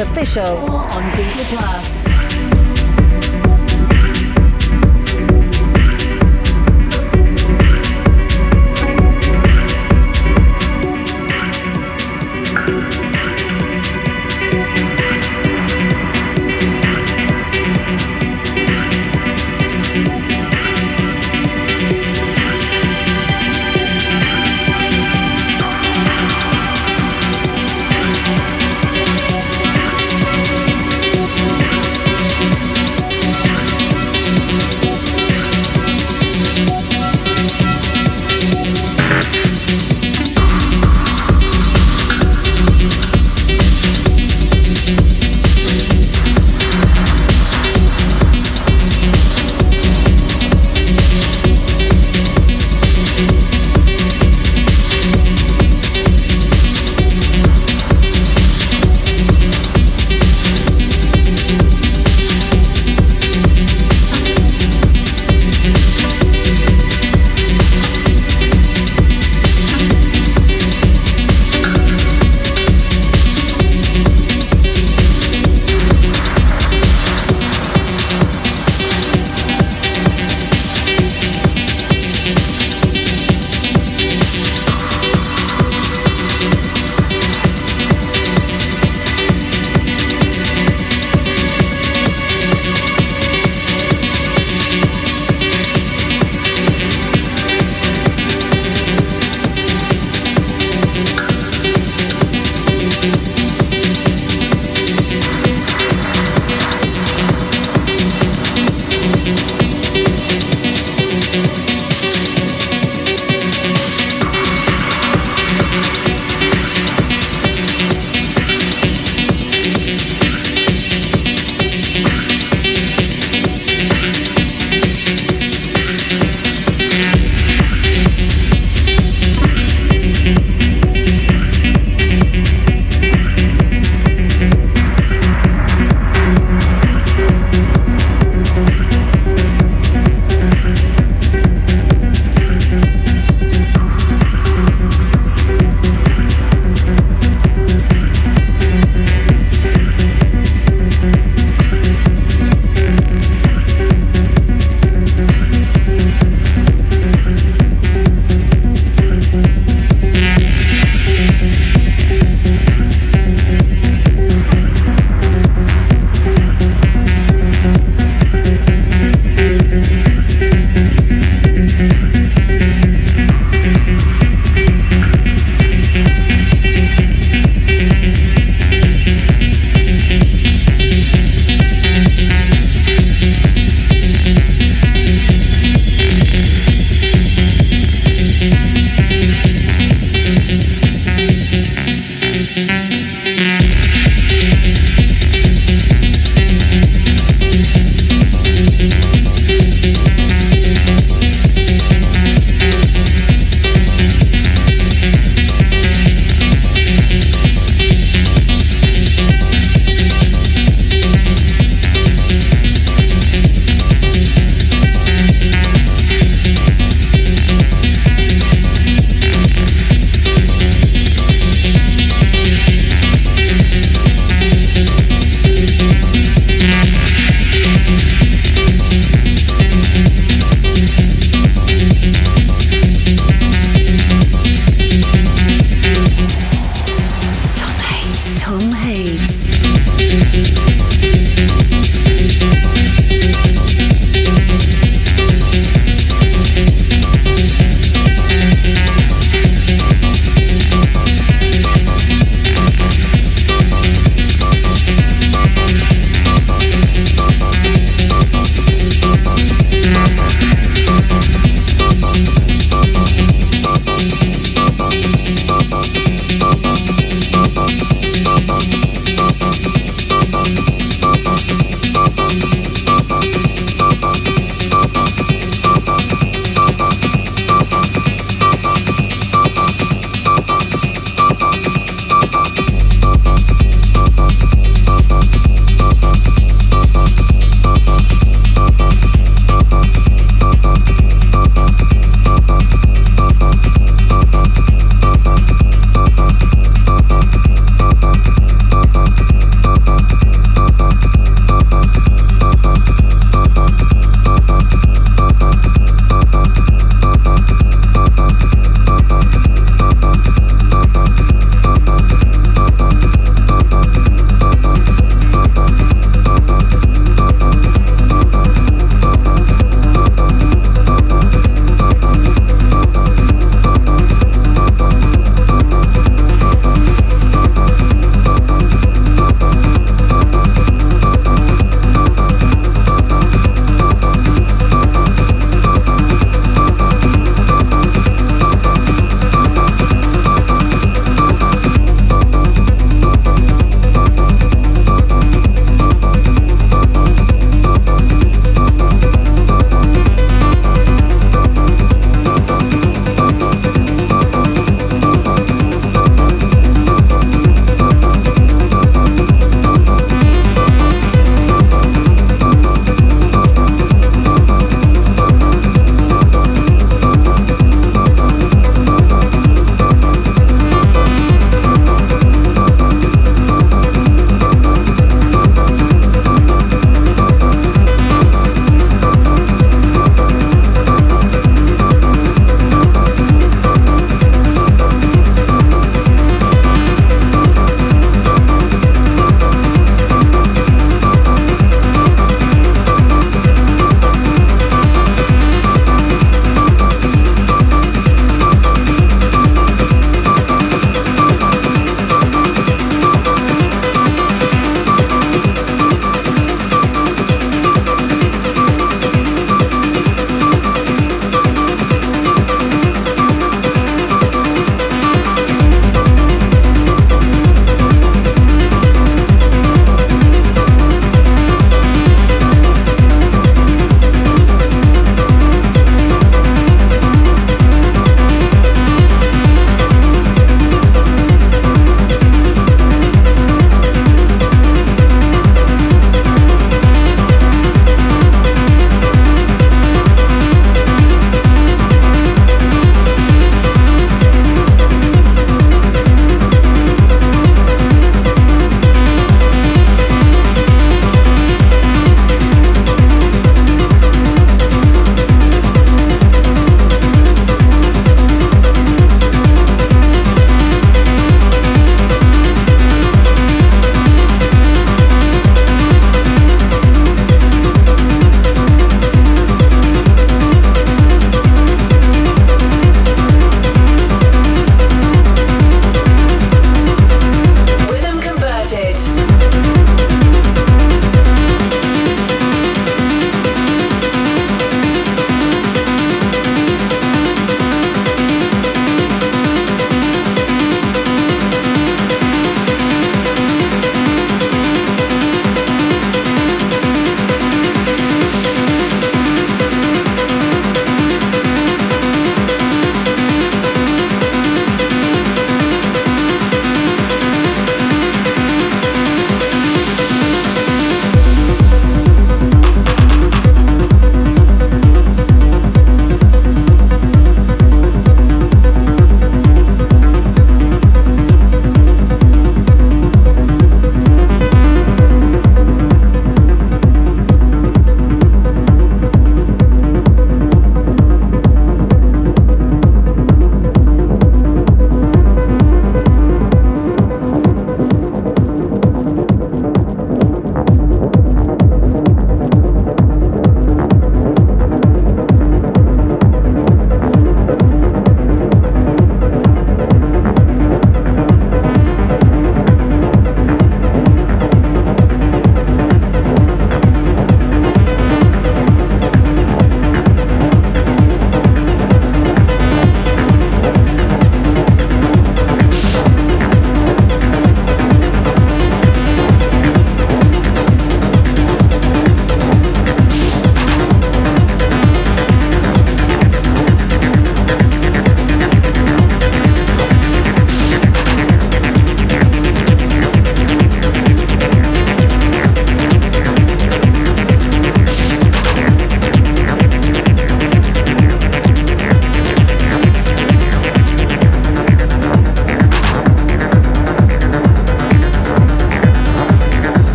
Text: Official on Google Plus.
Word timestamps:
Official 0.00 0.58
on 0.58 1.10
Google 1.16 1.44
Plus. 1.44 1.65